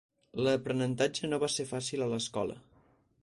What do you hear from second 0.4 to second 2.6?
L'aprenentatge no va ser fàcil a l'escola.